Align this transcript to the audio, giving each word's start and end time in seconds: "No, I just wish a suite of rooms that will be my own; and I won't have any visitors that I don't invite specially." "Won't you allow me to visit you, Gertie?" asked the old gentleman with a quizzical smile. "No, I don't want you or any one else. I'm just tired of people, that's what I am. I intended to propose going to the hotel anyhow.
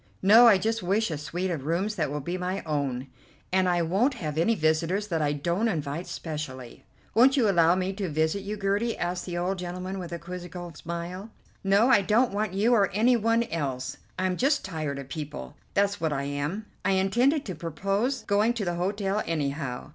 "No, 0.23 0.47
I 0.47 0.57
just 0.57 0.81
wish 0.81 1.11
a 1.11 1.17
suite 1.19 1.51
of 1.51 1.67
rooms 1.67 1.93
that 1.93 2.09
will 2.09 2.21
be 2.21 2.35
my 2.35 2.63
own; 2.65 3.05
and 3.53 3.69
I 3.69 3.83
won't 3.83 4.15
have 4.15 4.35
any 4.35 4.55
visitors 4.55 5.05
that 5.09 5.21
I 5.21 5.31
don't 5.31 5.67
invite 5.67 6.07
specially." 6.07 6.85
"Won't 7.13 7.37
you 7.37 7.47
allow 7.47 7.75
me 7.75 7.93
to 7.93 8.09
visit 8.09 8.41
you, 8.41 8.57
Gertie?" 8.57 8.97
asked 8.97 9.27
the 9.27 9.37
old 9.37 9.59
gentleman 9.59 9.99
with 9.99 10.11
a 10.11 10.17
quizzical 10.17 10.73
smile. 10.73 11.29
"No, 11.63 11.89
I 11.89 12.01
don't 12.01 12.33
want 12.33 12.55
you 12.55 12.73
or 12.73 12.89
any 12.89 13.15
one 13.15 13.43
else. 13.43 13.97
I'm 14.17 14.37
just 14.37 14.65
tired 14.65 14.97
of 14.97 15.07
people, 15.07 15.55
that's 15.75 16.01
what 16.01 16.11
I 16.11 16.23
am. 16.23 16.65
I 16.83 16.93
intended 16.93 17.45
to 17.45 17.53
propose 17.53 18.23
going 18.23 18.53
to 18.53 18.65
the 18.65 18.73
hotel 18.81 19.21
anyhow. 19.27 19.89